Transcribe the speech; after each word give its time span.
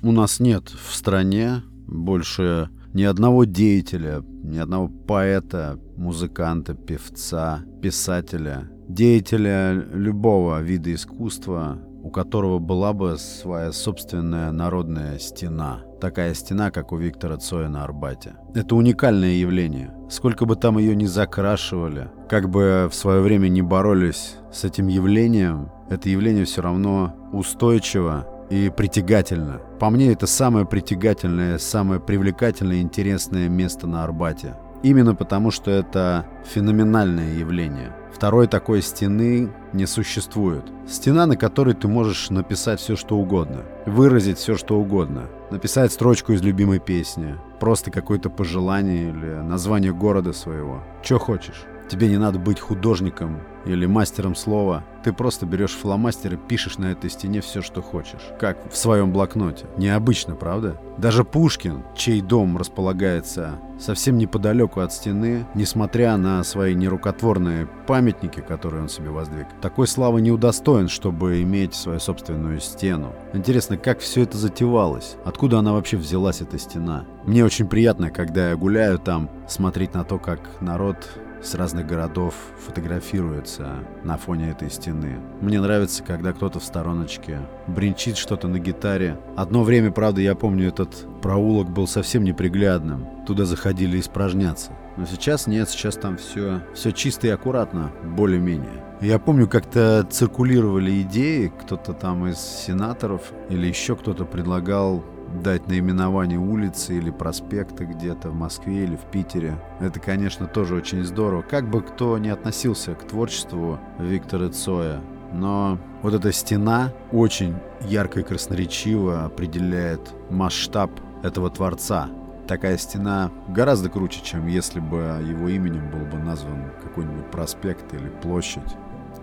У 0.00 0.12
нас 0.12 0.38
нет 0.38 0.68
в 0.68 0.94
стране 0.94 1.62
больше 1.88 2.70
ни 2.94 3.02
одного 3.02 3.44
деятеля, 3.44 4.22
ни 4.44 4.56
одного 4.56 4.88
поэта, 4.88 5.76
музыканта, 5.96 6.74
певца, 6.74 7.62
писателя, 7.82 8.70
деятеля 8.88 9.72
любого 9.72 10.60
вида 10.62 10.94
искусства, 10.94 11.78
у 12.02 12.10
которого 12.10 12.60
была 12.60 12.92
бы 12.92 13.16
своя 13.18 13.72
собственная 13.72 14.52
народная 14.52 15.18
стена. 15.18 15.80
Такая 16.00 16.32
стена, 16.34 16.70
как 16.70 16.92
у 16.92 16.96
Виктора 16.96 17.36
Цоя 17.36 17.68
на 17.68 17.82
Арбате. 17.82 18.36
Это 18.54 18.76
уникальное 18.76 19.32
явление. 19.32 19.92
Сколько 20.08 20.46
бы 20.46 20.54
там 20.54 20.78
ее 20.78 20.94
ни 20.94 21.06
закрашивали, 21.06 22.08
как 22.28 22.48
бы 22.48 22.88
в 22.88 22.94
свое 22.94 23.20
время 23.20 23.48
не 23.48 23.62
боролись 23.62 24.36
с 24.52 24.62
этим 24.62 24.86
явлением, 24.86 25.70
это 25.90 26.08
явление 26.08 26.44
все 26.44 26.62
равно 26.62 27.16
устойчиво 27.32 28.28
и 28.50 28.70
притягательно. 28.70 29.60
По 29.78 29.90
мне, 29.90 30.12
это 30.12 30.26
самое 30.26 30.66
притягательное, 30.66 31.58
самое 31.58 32.00
привлекательное 32.00 32.76
и 32.76 32.82
интересное 32.82 33.48
место 33.48 33.86
на 33.86 34.04
Арбате. 34.04 34.56
Именно 34.82 35.14
потому, 35.14 35.50
что 35.50 35.70
это 35.70 36.26
феноменальное 36.44 37.34
явление. 37.34 37.92
Второй 38.14 38.46
такой 38.46 38.80
стены 38.80 39.52
не 39.72 39.86
существует. 39.86 40.64
Стена, 40.88 41.26
на 41.26 41.36
которой 41.36 41.74
ты 41.74 41.88
можешь 41.88 42.30
написать 42.30 42.80
все, 42.80 42.96
что 42.96 43.16
угодно. 43.16 43.62
Выразить 43.86 44.38
все, 44.38 44.56
что 44.56 44.78
угодно. 44.78 45.26
Написать 45.50 45.92
строчку 45.92 46.32
из 46.32 46.42
любимой 46.42 46.78
песни. 46.78 47.36
Просто 47.60 47.90
какое-то 47.90 48.30
пожелание 48.30 49.10
или 49.10 49.42
название 49.42 49.92
города 49.92 50.32
своего. 50.32 50.82
Что 51.02 51.18
хочешь. 51.18 51.64
Тебе 51.88 52.08
не 52.08 52.18
надо 52.18 52.38
быть 52.38 52.60
художником 52.60 53.40
или 53.64 53.86
мастером 53.86 54.34
слова. 54.34 54.84
Ты 55.04 55.12
просто 55.12 55.46
берешь 55.46 55.72
фломастер 55.72 56.34
и 56.34 56.36
пишешь 56.36 56.78
на 56.78 56.92
этой 56.92 57.08
стене 57.08 57.40
все, 57.40 57.62
что 57.62 57.80
хочешь. 57.80 58.20
Как 58.38 58.70
в 58.70 58.76
своем 58.76 59.12
блокноте. 59.12 59.66
Необычно, 59.78 60.34
правда? 60.34 60.78
Даже 60.98 61.24
Пушкин, 61.24 61.84
чей 61.96 62.20
дом 62.20 62.58
располагается 62.58 63.58
совсем 63.78 64.18
неподалеку 64.18 64.80
от 64.80 64.92
стены, 64.92 65.46
несмотря 65.54 66.16
на 66.16 66.42
свои 66.44 66.74
нерукотворные 66.74 67.68
памятники, 67.86 68.40
которые 68.40 68.82
он 68.82 68.88
себе 68.88 69.10
воздвиг, 69.10 69.46
такой 69.62 69.86
славы 69.86 70.20
не 70.20 70.32
удостоен, 70.32 70.88
чтобы 70.88 71.42
иметь 71.42 71.74
свою 71.74 72.00
собственную 72.00 72.60
стену. 72.60 73.14
Интересно, 73.32 73.78
как 73.78 74.00
все 74.00 74.22
это 74.22 74.36
затевалось? 74.36 75.16
Откуда 75.24 75.60
она 75.60 75.72
вообще 75.72 75.96
взялась, 75.96 76.40
эта 76.40 76.58
стена? 76.58 77.04
Мне 77.24 77.44
очень 77.44 77.68
приятно, 77.68 78.10
когда 78.10 78.50
я 78.50 78.56
гуляю 78.56 78.98
там, 78.98 79.30
смотреть 79.46 79.94
на 79.94 80.04
то, 80.04 80.18
как 80.18 80.40
народ 80.60 80.96
с 81.42 81.54
разных 81.54 81.86
городов 81.86 82.34
фотографируется 82.66 83.84
на 84.02 84.16
фоне 84.16 84.50
этой 84.50 84.70
стены. 84.70 85.20
Мне 85.40 85.60
нравится, 85.60 86.02
когда 86.02 86.32
кто-то 86.32 86.60
в 86.60 86.64
стороночке 86.64 87.40
бренчит 87.66 88.16
что-то 88.16 88.48
на 88.48 88.58
гитаре. 88.58 89.18
Одно 89.36 89.62
время, 89.62 89.90
правда, 89.90 90.20
я 90.20 90.34
помню, 90.34 90.68
этот 90.68 91.06
проулок 91.22 91.70
был 91.70 91.86
совсем 91.86 92.24
неприглядным. 92.24 93.06
Туда 93.26 93.44
заходили 93.44 94.00
испражняться. 94.00 94.72
Но 94.96 95.06
сейчас 95.06 95.46
нет, 95.46 95.68
сейчас 95.68 95.94
там 95.94 96.16
все, 96.16 96.60
все 96.74 96.90
чисто 96.90 97.28
и 97.28 97.30
аккуратно, 97.30 97.92
более-менее. 98.02 98.84
Я 99.00 99.20
помню, 99.20 99.46
как-то 99.46 100.04
циркулировали 100.10 101.02
идеи, 101.02 101.52
кто-то 101.60 101.92
там 101.92 102.26
из 102.26 102.38
сенаторов 102.38 103.32
или 103.48 103.68
еще 103.68 103.94
кто-то 103.94 104.24
предлагал 104.24 105.04
дать 105.42 105.68
наименование 105.68 106.38
улицы 106.38 106.96
или 106.96 107.10
проспекта 107.10 107.84
где-то 107.84 108.30
в 108.30 108.34
Москве 108.34 108.84
или 108.84 108.96
в 108.96 109.04
Питере. 109.10 109.56
Это, 109.80 110.00
конечно, 110.00 110.46
тоже 110.46 110.74
очень 110.74 111.04
здорово. 111.04 111.42
Как 111.42 111.68
бы 111.68 111.82
кто 111.82 112.18
ни 112.18 112.28
относился 112.28 112.94
к 112.94 113.06
творчеству 113.06 113.78
Виктора 113.98 114.48
Цоя, 114.48 115.00
но 115.32 115.78
вот 116.02 116.14
эта 116.14 116.32
стена 116.32 116.92
очень 117.12 117.56
ярко 117.82 118.20
и 118.20 118.22
красноречиво 118.22 119.24
определяет 119.24 120.00
масштаб 120.30 120.90
этого 121.22 121.50
творца. 121.50 122.08
Такая 122.46 122.78
стена 122.78 123.30
гораздо 123.48 123.90
круче, 123.90 124.20
чем 124.24 124.46
если 124.46 124.80
бы 124.80 125.22
его 125.28 125.48
именем 125.48 125.90
был 125.90 126.06
бы 126.06 126.16
назван 126.18 126.70
какой-нибудь 126.82 127.30
проспект 127.30 127.92
или 127.92 128.08
площадь. 128.22 128.76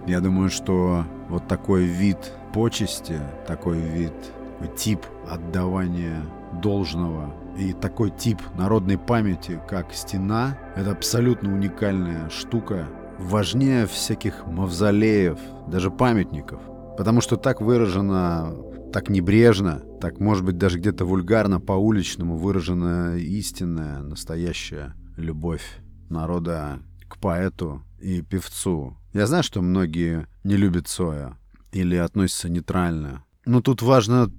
Я 0.06 0.20
думаю, 0.20 0.52
что 0.52 1.06
вот 1.30 1.48
такой 1.48 1.86
вид 1.86 2.18
почести, 2.54 3.20
такой 3.48 3.80
вид 3.80 4.14
тип 4.76 5.06
отдавания 5.30 6.24
должного 6.62 7.34
и 7.58 7.74
такой 7.74 8.12
тип 8.12 8.42
народной 8.58 8.98
памяти, 8.98 9.62
как 9.68 9.94
стена, 9.94 10.58
это 10.76 10.92
абсолютно 10.92 11.54
уникальная 11.54 12.30
штука, 12.30 12.88
важнее 13.18 13.88
всяких 13.88 14.46
мавзолеев, 14.46 15.40
даже 15.68 15.92
памятников. 15.92 16.62
Потому 16.98 17.22
что 17.22 17.38
так 17.38 17.62
выражено, 17.62 18.56
так 18.94 19.10
небрежно, 19.10 19.82
так, 20.02 20.20
может 20.20 20.46
быть, 20.46 20.58
даже 20.58 20.80
где-то 20.80 21.06
вульгарно, 21.06 21.60
по-уличному 21.60 22.38
выражена 22.38 23.18
истинная, 23.18 24.00
настоящая 24.00 24.96
любовь 25.18 25.80
народа 26.10 26.80
к 27.08 27.18
поэту 27.18 27.84
и 28.00 28.22
певцу. 28.22 28.98
Я 29.14 29.28
знаю, 29.28 29.44
что 29.44 29.62
многие 29.62 30.28
не 30.44 30.56
любят 30.58 30.88
Цоя 30.88 31.38
или 31.72 31.96
относятся 31.96 32.50
нейтрально. 32.50 33.24
Но 33.46 33.62
тут 33.62 33.82
важно 33.82 34.32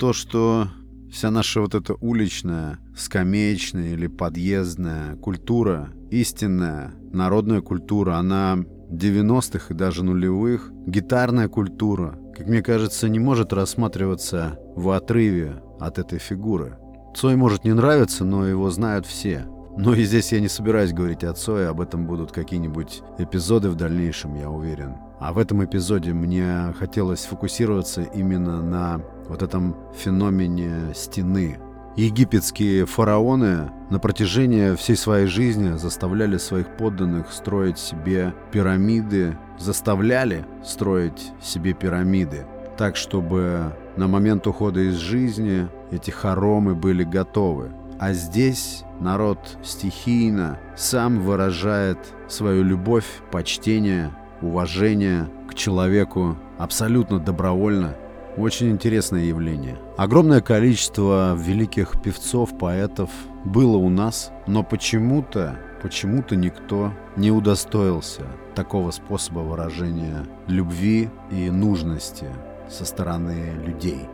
то, 0.00 0.14
что 0.14 0.66
вся 1.12 1.30
наша 1.30 1.60
вот 1.60 1.74
эта 1.74 1.92
уличная, 1.92 2.78
скамеечная 2.96 3.92
или 3.92 4.06
подъездная 4.06 5.16
культура, 5.16 5.90
истинная 6.10 6.94
народная 7.12 7.60
культура, 7.60 8.14
она 8.14 8.56
90-х 8.90 9.66
и 9.68 9.76
даже 9.76 10.02
нулевых, 10.02 10.72
гитарная 10.86 11.48
культура, 11.48 12.18
как 12.34 12.48
мне 12.48 12.62
кажется, 12.62 13.10
не 13.10 13.18
может 13.18 13.52
рассматриваться 13.52 14.58
в 14.74 14.88
отрыве 14.88 15.62
от 15.78 15.98
этой 15.98 16.18
фигуры. 16.18 16.78
Цой 17.14 17.36
может 17.36 17.64
не 17.66 17.74
нравиться, 17.74 18.24
но 18.24 18.46
его 18.46 18.70
знают 18.70 19.04
все. 19.04 19.44
Но 19.76 19.92
и 19.94 20.04
здесь 20.04 20.32
я 20.32 20.40
не 20.40 20.48
собираюсь 20.48 20.94
говорить 20.94 21.24
о 21.24 21.34
Цое, 21.34 21.68
об 21.68 21.80
этом 21.80 22.06
будут 22.06 22.32
какие-нибудь 22.32 23.02
эпизоды 23.18 23.68
в 23.68 23.76
дальнейшем, 23.76 24.34
я 24.34 24.48
уверен. 24.48 24.94
А 25.20 25.34
в 25.34 25.38
этом 25.38 25.62
эпизоде 25.62 26.14
мне 26.14 26.74
хотелось 26.78 27.20
сфокусироваться 27.20 28.02
именно 28.02 28.62
на 28.62 29.02
вот 29.30 29.42
этом 29.42 29.76
феномене 29.94 30.92
стены. 30.92 31.58
Египетские 31.96 32.84
фараоны 32.84 33.70
на 33.88 33.98
протяжении 34.00 34.74
всей 34.74 34.96
своей 34.96 35.26
жизни 35.26 35.76
заставляли 35.76 36.36
своих 36.36 36.76
подданных 36.76 37.32
строить 37.32 37.78
себе 37.78 38.34
пирамиды, 38.50 39.38
заставляли 39.58 40.44
строить 40.64 41.30
себе 41.40 41.74
пирамиды, 41.74 42.44
так 42.76 42.96
чтобы 42.96 43.72
на 43.96 44.08
момент 44.08 44.46
ухода 44.46 44.80
из 44.80 44.96
жизни 44.96 45.68
эти 45.92 46.10
хоромы 46.10 46.74
были 46.74 47.04
готовы. 47.04 47.70
А 48.00 48.12
здесь 48.12 48.84
народ 48.98 49.58
стихийно 49.62 50.58
сам 50.76 51.20
выражает 51.20 51.98
свою 52.28 52.64
любовь, 52.64 53.06
почтение, 53.30 54.10
уважение 54.42 55.28
к 55.48 55.54
человеку 55.54 56.36
абсолютно 56.58 57.18
добровольно 57.20 57.94
очень 58.36 58.70
интересное 58.70 59.24
явление. 59.24 59.78
Огромное 59.96 60.40
количество 60.40 61.34
великих 61.36 62.00
певцов, 62.02 62.56
поэтов 62.58 63.10
было 63.44 63.76
у 63.76 63.88
нас, 63.88 64.32
но 64.46 64.62
почему-то, 64.62 65.58
почему-то 65.82 66.36
никто 66.36 66.92
не 67.16 67.30
удостоился 67.30 68.22
такого 68.54 68.90
способа 68.90 69.40
выражения 69.40 70.26
любви 70.46 71.10
и 71.30 71.50
нужности 71.50 72.26
со 72.68 72.84
стороны 72.84 73.54
людей. 73.64 74.08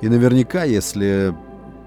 И 0.00 0.08
наверняка, 0.08 0.64
если 0.64 1.34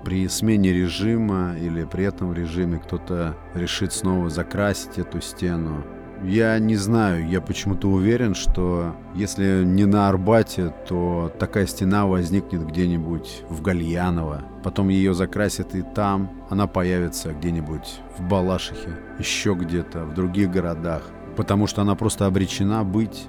при 0.05 0.27
смене 0.27 0.71
режима 0.71 1.55
или 1.57 1.83
при 1.83 2.05
этом 2.05 2.31
режиме 2.31 2.79
кто-то 2.79 3.35
решит 3.55 3.91
снова 3.91 4.29
закрасить 4.29 4.99
эту 4.99 5.19
стену, 5.19 5.83
я 6.23 6.57
не 6.59 6.75
знаю, 6.75 7.27
я 7.27 7.41
почему-то 7.41 7.89
уверен, 7.89 8.35
что 8.35 8.95
если 9.13 9.63
не 9.63 9.85
на 9.85 10.09
Арбате, 10.09 10.73
то 10.87 11.31
такая 11.39 11.67
стена 11.67 12.05
возникнет 12.05 12.65
где-нибудь 12.65 13.43
в 13.49 13.61
Гальяново. 13.61 14.43
Потом 14.63 14.89
ее 14.89 15.13
закрасят 15.13 15.75
и 15.75 15.81
там, 15.81 16.31
она 16.49 16.67
появится 16.67 17.33
где-нибудь 17.33 17.99
в 18.17 18.23
Балашихе, 18.23 18.97
еще 19.19 19.53
где-то, 19.53 20.05
в 20.05 20.13
других 20.13 20.51
городах. 20.51 21.03
Потому 21.35 21.67
что 21.67 21.81
она 21.81 21.95
просто 21.95 22.25
обречена 22.25 22.83
быть. 22.83 23.27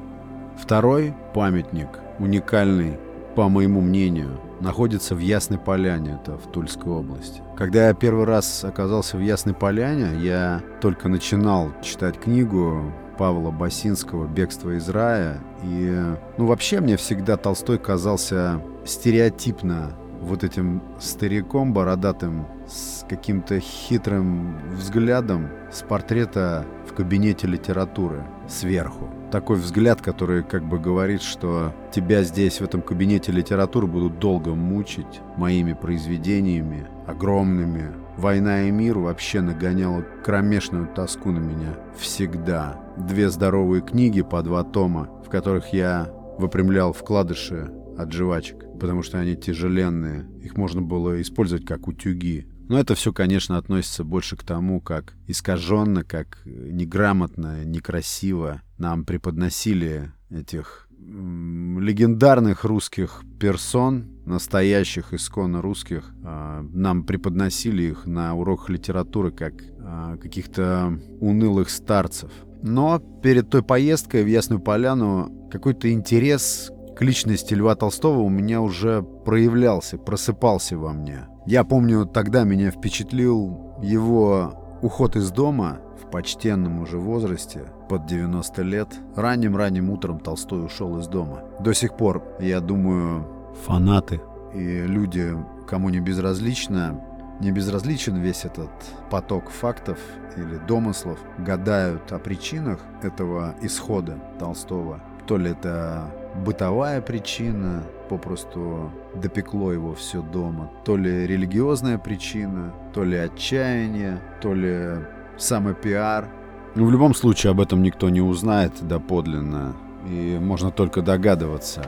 Второй 0.58 1.14
памятник, 1.34 1.88
уникальный, 2.18 2.98
по 3.34 3.48
моему 3.48 3.80
мнению, 3.80 4.40
находится 4.60 5.14
в 5.14 5.18
Ясной 5.18 5.58
Поляне, 5.58 6.18
это 6.22 6.36
в 6.38 6.50
Тульской 6.50 6.92
области. 6.92 7.42
Когда 7.56 7.88
я 7.88 7.94
первый 7.94 8.24
раз 8.24 8.64
оказался 8.64 9.16
в 9.16 9.20
Ясной 9.20 9.54
Поляне, 9.54 10.20
я 10.22 10.62
только 10.80 11.08
начинал 11.08 11.72
читать 11.82 12.18
книгу 12.18 12.92
Павла 13.18 13.50
Басинского 13.50 14.26
«Бегство 14.26 14.76
из 14.76 14.88
рая». 14.88 15.38
И, 15.62 15.94
ну, 16.36 16.46
вообще 16.46 16.80
мне 16.80 16.96
всегда 16.96 17.36
Толстой 17.36 17.78
казался 17.78 18.60
стереотипно 18.84 19.92
вот 20.20 20.44
этим 20.44 20.82
стариком 20.98 21.72
бородатым 21.72 22.46
с 22.66 23.04
каким-то 23.08 23.60
хитрым 23.60 24.58
взглядом 24.76 25.48
с 25.72 25.82
портрета 25.82 26.64
кабинете 26.96 27.46
литературы 27.46 28.24
сверху. 28.48 29.08
Такой 29.30 29.58
взгляд, 29.58 30.00
который 30.00 30.42
как 30.42 30.64
бы 30.64 30.78
говорит, 30.78 31.22
что 31.22 31.74
тебя 31.92 32.22
здесь, 32.22 32.60
в 32.60 32.64
этом 32.64 32.80
кабинете 32.80 33.32
литературы, 33.32 33.86
будут 33.86 34.18
долго 34.18 34.54
мучить 34.54 35.20
моими 35.36 35.74
произведениями, 35.74 36.88
огромными. 37.06 37.92
«Война 38.16 38.62
и 38.62 38.70
мир» 38.70 38.98
вообще 38.98 39.42
нагоняла 39.42 40.02
кромешную 40.24 40.88
тоску 40.88 41.32
на 41.32 41.38
меня. 41.38 41.76
Всегда. 41.98 42.80
Две 42.96 43.28
здоровые 43.28 43.82
книги 43.82 44.22
по 44.22 44.42
два 44.42 44.64
тома, 44.64 45.10
в 45.24 45.28
которых 45.28 45.74
я 45.74 46.10
выпрямлял 46.38 46.94
вкладыши 46.94 47.70
от 47.98 48.12
жвачек, 48.12 48.64
потому 48.80 49.02
что 49.02 49.18
они 49.18 49.36
тяжеленные. 49.36 50.26
Их 50.42 50.56
можно 50.56 50.80
было 50.80 51.20
использовать 51.20 51.66
как 51.66 51.88
утюги. 51.88 52.46
Но 52.68 52.78
это 52.78 52.94
все, 52.94 53.12
конечно, 53.12 53.58
относится 53.58 54.04
больше 54.04 54.36
к 54.36 54.42
тому, 54.42 54.80
как 54.80 55.14
искаженно, 55.26 56.04
как 56.04 56.38
неграмотно, 56.44 57.64
некрасиво 57.64 58.62
нам 58.78 59.04
преподносили 59.04 60.12
этих 60.30 60.86
легендарных 60.98 62.64
русских 62.64 63.22
персон, 63.38 64.06
настоящих, 64.24 65.14
исконно 65.14 65.62
русских, 65.62 66.12
э, 66.24 66.64
нам 66.72 67.04
преподносили 67.04 67.84
их 67.84 68.06
на 68.06 68.34
уроках 68.34 68.70
литературы 68.70 69.30
как 69.30 69.54
э, 69.62 70.18
каких-то 70.20 70.98
унылых 71.20 71.70
старцев. 71.70 72.32
Но 72.62 72.98
перед 73.22 73.50
той 73.50 73.62
поездкой 73.62 74.24
в 74.24 74.26
Ясную 74.26 74.60
Поляну 74.60 75.48
какой-то 75.52 75.92
интерес 75.92 76.72
к 76.96 77.02
личности 77.02 77.52
Льва 77.52 77.74
Толстого 77.74 78.20
у 78.20 78.30
меня 78.30 78.62
уже 78.62 79.02
проявлялся, 79.02 79.98
просыпался 79.98 80.78
во 80.78 80.94
мне. 80.94 81.26
Я 81.44 81.62
помню, 81.62 82.06
тогда 82.06 82.44
меня 82.44 82.70
впечатлил 82.70 83.76
его 83.82 84.78
уход 84.80 85.14
из 85.14 85.30
дома 85.30 85.78
в 86.02 86.10
почтенном 86.10 86.80
уже 86.80 86.96
возрасте, 86.98 87.64
под 87.90 88.06
90 88.06 88.62
лет. 88.62 88.88
Ранним-ранним 89.14 89.90
утром 89.90 90.20
Толстой 90.20 90.64
ушел 90.64 90.98
из 90.98 91.06
дома. 91.06 91.44
До 91.60 91.74
сих 91.74 91.96
пор, 91.98 92.24
я 92.40 92.60
думаю, 92.60 93.26
фанаты 93.66 94.22
и 94.54 94.86
люди, 94.86 95.36
кому 95.68 95.90
не 95.90 96.00
безразлично, 96.00 96.98
не 97.40 97.52
безразличен 97.52 98.16
весь 98.16 98.46
этот 98.46 98.70
поток 99.10 99.50
фактов 99.50 99.98
или 100.36 100.56
домыслов, 100.66 101.18
гадают 101.36 102.10
о 102.10 102.18
причинах 102.18 102.80
этого 103.02 103.54
исхода 103.60 104.18
Толстого. 104.38 105.02
То 105.26 105.36
ли 105.36 105.50
это 105.50 106.10
бытовая 106.44 107.00
причина, 107.00 107.82
попросту 108.08 108.92
допекло 109.14 109.72
его 109.72 109.94
все 109.94 110.22
дома, 110.22 110.70
то 110.84 110.96
ли 110.96 111.26
религиозная 111.26 111.98
причина, 111.98 112.72
то 112.94 113.04
ли 113.04 113.16
отчаяние, 113.16 114.20
то 114.40 114.54
ли 114.54 115.04
самопиар. 115.36 116.28
Ну, 116.74 116.86
в 116.86 116.90
любом 116.90 117.14
случае 117.14 117.50
об 117.52 117.60
этом 117.60 117.82
никто 117.82 118.08
не 118.10 118.20
узнает 118.20 118.72
доподлинно, 118.86 119.74
и 120.08 120.38
можно 120.40 120.70
только 120.70 121.02
догадываться 121.02 121.82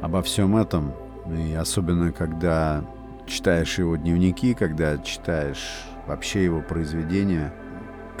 обо 0.00 0.22
всем 0.22 0.56
этом, 0.56 0.92
и 1.26 1.54
особенно 1.54 2.12
когда 2.12 2.84
читаешь 3.26 3.78
его 3.78 3.96
дневники, 3.96 4.54
когда 4.54 4.98
читаешь 4.98 5.84
вообще 6.06 6.44
его 6.44 6.60
произведения, 6.60 7.52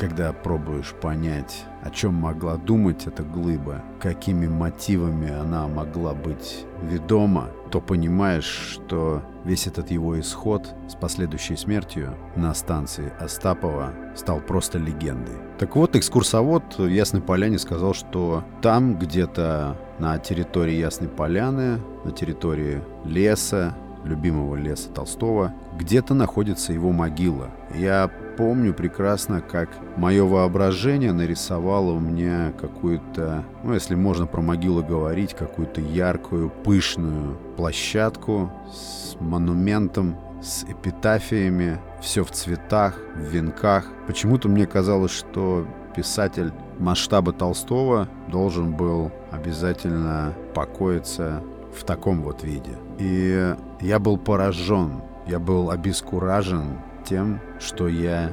когда 0.00 0.32
пробуешь 0.32 0.94
понять, 0.94 1.66
о 1.82 1.90
чем 1.90 2.14
могла 2.14 2.56
думать 2.56 3.06
эта 3.06 3.22
глыба, 3.22 3.82
какими 4.00 4.46
мотивами 4.46 5.30
она 5.30 5.68
могла 5.68 6.14
быть 6.14 6.64
ведома, 6.82 7.50
то 7.70 7.82
понимаешь, 7.82 8.44
что 8.72 9.22
весь 9.44 9.66
этот 9.66 9.90
его 9.90 10.18
исход 10.18 10.74
с 10.88 10.94
последующей 10.94 11.54
смертью 11.56 12.16
на 12.34 12.54
станции 12.54 13.12
Остапова 13.20 13.92
стал 14.16 14.40
просто 14.40 14.78
легендой. 14.78 15.34
Так 15.58 15.76
вот, 15.76 15.94
экскурсовод 15.94 16.78
Ясной 16.78 17.20
Поляне 17.20 17.58
сказал, 17.58 17.92
что 17.92 18.42
там 18.62 18.98
где-то 18.98 19.76
на 19.98 20.18
территории 20.18 20.76
Ясной 20.76 21.10
Поляны, 21.10 21.78
на 22.04 22.12
территории 22.12 22.80
леса, 23.04 23.74
любимого 24.04 24.56
леса 24.56 24.88
Толстого, 24.88 25.52
где-то 25.78 26.14
находится 26.14 26.72
его 26.72 26.90
могила. 26.90 27.50
Я 27.74 28.10
помню 28.40 28.72
прекрасно, 28.72 29.42
как 29.42 29.68
мое 29.98 30.24
воображение 30.24 31.12
нарисовало 31.12 31.92
у 31.92 32.00
меня 32.00 32.54
какую-то, 32.58 33.44
ну, 33.62 33.74
если 33.74 33.94
можно 33.94 34.26
про 34.26 34.40
могилу 34.40 34.82
говорить, 34.82 35.34
какую-то 35.34 35.82
яркую, 35.82 36.48
пышную 36.48 37.36
площадку 37.58 38.50
с 38.72 39.14
монументом, 39.20 40.16
с 40.40 40.64
эпитафиями, 40.64 41.78
все 42.00 42.24
в 42.24 42.30
цветах, 42.30 42.98
в 43.14 43.20
венках. 43.20 43.84
Почему-то 44.06 44.48
мне 44.48 44.66
казалось, 44.66 45.12
что 45.12 45.66
писатель 45.94 46.50
масштаба 46.78 47.34
Толстого 47.34 48.08
должен 48.28 48.72
был 48.72 49.12
обязательно 49.30 50.32
покоиться 50.54 51.42
в 51.78 51.84
таком 51.84 52.22
вот 52.22 52.42
виде. 52.42 52.78
И 52.98 53.54
я 53.82 53.98
был 53.98 54.16
поражен, 54.16 55.02
я 55.26 55.38
был 55.38 55.70
обескуражен 55.70 56.78
тем, 57.04 57.40
что 57.58 57.88
я 57.88 58.30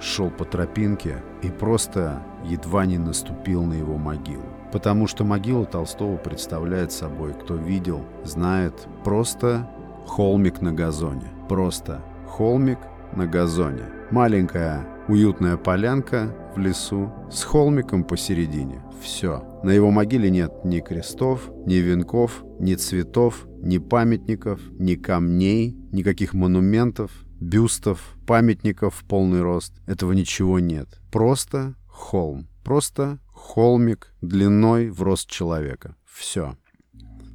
шел 0.00 0.30
по 0.30 0.44
тропинке 0.44 1.16
и 1.42 1.50
просто 1.50 2.22
едва 2.44 2.86
не 2.86 2.98
наступил 2.98 3.64
на 3.64 3.74
его 3.74 3.96
могилу. 3.96 4.44
Потому 4.72 5.06
что 5.06 5.24
могила 5.24 5.66
Толстого 5.66 6.16
представляет 6.16 6.92
собой, 6.92 7.34
кто 7.34 7.56
видел, 7.56 8.04
знает, 8.24 8.74
просто 9.04 9.68
холмик 10.06 10.60
на 10.60 10.72
газоне. 10.72 11.26
Просто 11.48 12.02
холмик 12.26 12.78
на 13.12 13.26
газоне. 13.26 13.84
Маленькая 14.10 14.86
уютная 15.08 15.56
полянка 15.56 16.34
в 16.54 16.58
лесу 16.58 17.12
с 17.30 17.42
холмиком 17.42 18.04
посередине. 18.04 18.82
Все. 19.02 19.42
На 19.62 19.70
его 19.70 19.90
могиле 19.90 20.30
нет 20.30 20.64
ни 20.64 20.80
крестов, 20.80 21.50
ни 21.66 21.74
венков, 21.74 22.44
ни 22.58 22.74
цветов, 22.74 23.46
ни 23.60 23.78
памятников, 23.78 24.60
ни 24.78 24.94
камней, 24.94 25.76
никаких 25.92 26.34
монументов, 26.34 27.10
бюстов, 27.40 28.16
памятников 28.26 28.94
в 28.94 29.04
полный 29.04 29.42
рост. 29.42 29.72
Этого 29.86 30.12
ничего 30.12 30.58
нет. 30.58 31.00
Просто 31.10 31.74
холм. 31.88 32.48
Просто 32.62 33.18
холмик 33.32 34.14
длиной 34.20 34.90
в 34.90 35.02
рост 35.02 35.28
человека. 35.28 35.96
Все. 36.04 36.56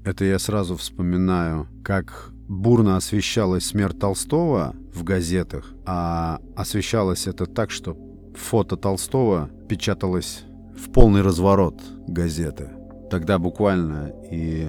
Это 0.06 0.24
я 0.24 0.38
сразу 0.38 0.78
вспоминаю, 0.78 1.68
как 1.84 2.30
бурно 2.48 2.96
освещалась 2.96 3.66
смерть 3.66 4.00
Толстого 4.00 4.75
в 4.94 5.04
газетах, 5.04 5.74
а 5.86 6.40
освещалось 6.56 7.25
это 7.25 7.48
так, 7.48 7.72
что 7.72 7.98
фото 8.36 8.78
Толстого 8.78 9.50
печаталось 9.68 10.44
в 10.78 10.92
полный 10.92 11.22
разворот 11.22 11.81
газеты. 12.07 12.69
Тогда 13.10 13.40
буквально 13.40 14.12
и 14.31 14.68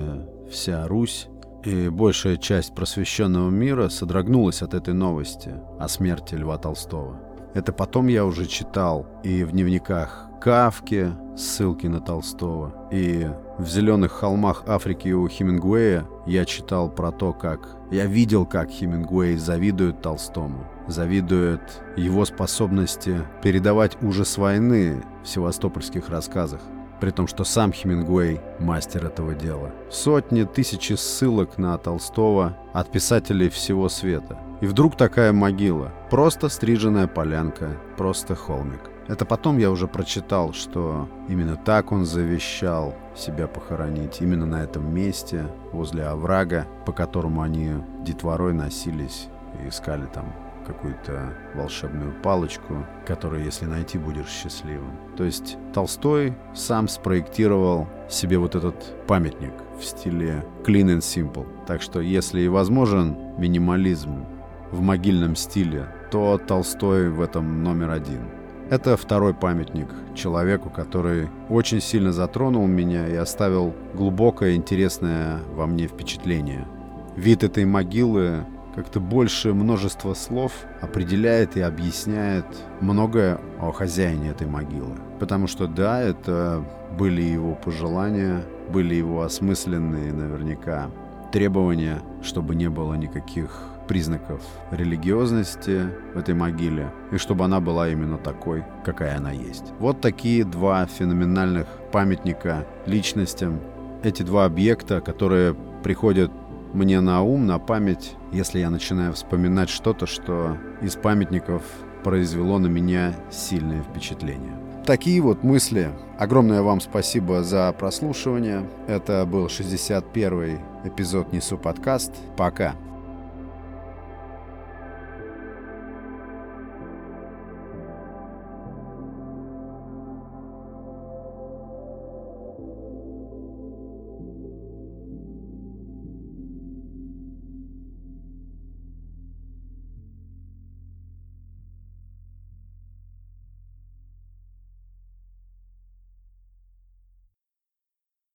вся 0.51 0.89
Русь, 0.89 1.29
и 1.67 1.89
большая 1.89 2.37
часть 2.37 2.75
просвещенного 2.75 3.51
мира 3.51 3.89
содрогнулась 3.89 4.63
от 4.63 4.73
этой 4.73 4.95
новости 4.95 5.53
о 5.81 5.89
смерти 5.89 6.37
Льва 6.37 6.59
Толстого. 6.59 7.21
Это 7.55 7.73
потом 7.73 8.07
я 8.07 8.25
уже 8.25 8.47
читал 8.47 9.07
и 9.25 9.43
в 9.43 9.51
дневниках 9.51 10.29
Кавки 10.41 11.13
ссылки 11.37 11.89
на 11.89 12.01
Толстого, 12.01 12.89
и 12.93 13.29
в 13.59 13.67
«Зеленых 13.67 14.13
холмах 14.13 14.63
Африки» 14.67 15.09
у 15.09 15.27
Хемингуэя 15.27 16.07
я 16.27 16.45
читал 16.45 16.89
про 16.89 17.11
то, 17.11 17.33
как... 17.33 17.77
Я 17.91 18.07
видел, 18.07 18.47
как 18.47 18.71
Хемингуэй 18.71 19.37
завидует 19.37 20.03
Толстому, 20.03 20.67
завидует 20.87 21.83
его 21.97 22.25
способности 22.25 23.23
передавать 23.43 24.01
ужас 24.03 24.39
войны 24.39 25.03
в 25.25 25.29
севастопольских 25.29 26.11
рассказах, 26.11 26.61
при 27.01 27.11
том, 27.11 27.27
что 27.27 27.45
сам 27.45 27.73
Хемингуэй 27.73 28.41
мастер 28.59 29.07
этого 29.07 29.35
дела. 29.35 29.71
Сотни, 29.91 30.45
тысячи 30.45 30.95
ссылок 30.95 31.59
на 31.59 31.77
Толстого 31.79 32.57
от 32.73 32.91
писателей 32.91 33.49
всего 33.49 33.89
света. 33.89 34.39
И 34.61 34.67
вдруг 34.67 34.97
такая 34.97 35.33
могила. 35.33 35.93
Просто 36.11 36.49
стриженная 36.49 37.07
полянка, 37.07 37.77
просто 37.97 38.35
холмик. 38.35 38.91
Это 39.09 39.25
потом 39.25 39.59
я 39.59 39.71
уже 39.71 39.87
прочитал, 39.87 40.53
что 40.53 41.09
именно 41.29 41.57
так 41.57 41.93
он 41.93 42.05
завещал 42.05 42.95
себя 43.15 43.47
похоронить. 43.47 44.21
Именно 44.21 44.47
на 44.47 44.65
этом 44.65 44.93
месте, 44.93 45.47
возле 45.73 46.05
оврага, 46.07 46.67
по 46.85 46.93
которому 46.93 47.43
они 47.43 47.75
детворой 48.03 48.53
носились 48.53 49.29
и 49.63 49.69
искали 49.69 50.07
там 50.07 50.35
какую-то 50.67 51.35
волшебную 51.55 52.13
палочку, 52.23 52.87
которую, 53.07 53.45
если 53.45 53.67
найти, 53.67 53.99
будешь 53.99 54.29
счастливым. 54.29 54.93
То 55.17 55.25
есть 55.25 55.57
Толстой 55.73 56.35
сам 56.55 56.89
спроектировал 56.89 57.89
себе 58.11 58.39
вот 58.39 58.55
этот 58.55 59.07
памятник 59.07 59.53
в 59.79 59.85
стиле 59.85 60.45
clean 60.65 60.97
and 60.97 60.99
simple. 60.99 61.47
Так 61.67 61.83
что, 61.83 62.01
если 62.01 62.41
и 62.41 62.49
возможен 62.49 63.17
минимализм 63.39 64.27
в 64.71 64.81
могильном 64.81 65.37
стиле, 65.37 65.87
то 66.11 66.39
Толстой 66.39 67.11
в 67.11 67.21
этом 67.21 67.63
номер 67.63 67.91
один. 67.91 68.21
Это 68.69 68.97
второй 68.97 69.33
памятник 69.33 69.89
человеку, 70.17 70.71
который 70.71 71.29
очень 71.49 71.81
сильно 71.81 72.13
затронул 72.13 72.67
меня 72.67 73.07
и 73.07 73.15
оставил 73.15 73.73
глубокое 73.95 74.57
интересное 74.57 75.39
во 75.55 75.67
мне 75.67 75.87
впечатление. 75.87 76.67
Вид 77.15 77.45
этой 77.45 77.65
могилы, 77.65 78.45
как-то 78.77 79.01
больше 79.01 79.55
множества 79.55 80.13
слов 80.13 80.53
определяет 80.83 81.57
и 81.57 81.61
объясняет 81.61 82.45
многое 82.81 83.41
о 83.59 83.73
хозяине 83.73 84.31
этой 84.31 84.47
могилы. 84.47 84.93
Потому 85.19 85.47
что 85.47 85.67
да, 85.67 86.01
это 86.03 86.63
были 86.99 87.23
его 87.23 87.55
пожелания, 87.55 88.45
были 88.71 88.95
его 88.95 89.23
осмысленные 89.23 90.13
наверняка 90.13 90.91
требования, 91.33 92.03
чтобы 92.23 92.55
не 92.55 92.69
было 92.69 92.95
никаких 92.95 93.63
признаков 93.89 94.43
религиозности 94.71 95.89
в 96.15 96.19
этой 96.19 96.35
могиле, 96.35 96.93
и 97.13 97.17
чтобы 97.17 97.45
она 97.45 97.61
была 97.61 97.89
именно 97.89 98.19
такой, 98.19 98.63
какая 98.85 99.17
она 99.17 99.31
есть. 99.31 99.73
Вот 99.79 100.03
такие 100.03 100.45
два 100.45 100.85
феноменальных 100.87 101.67
памятника 101.93 102.67
личностям, 102.85 103.61
эти 104.03 104.23
два 104.23 104.45
объекта, 104.45 105.01
которые 105.01 105.55
приходят 105.83 106.31
мне 106.77 107.01
на 107.01 107.23
ум, 107.23 107.47
на 107.47 107.59
память, 107.59 108.15
если 108.33 108.59
я 108.61 108.69
начинаю 108.69 109.15
вспоминать 109.15 109.71
что-то, 109.71 110.07
что 110.07 110.59
из 110.83 110.95
памятников 110.95 111.63
произвело 112.05 112.59
на 112.59 112.67
меня 112.67 113.15
сильное 113.31 113.83
впечатление. 113.83 114.53
Такие 114.85 115.21
вот 115.21 115.43
мысли. 115.43 115.89
Огромное 116.19 116.63
вам 116.63 116.81
спасибо 116.81 117.43
за 117.43 117.75
прослушивание. 117.77 118.69
Это 118.87 119.27
был 119.27 119.47
61-й 119.47 120.61
эпизод 120.87 121.33
«Несу 121.33 121.59
подкаст». 121.59 122.13
Пока. 122.37 122.75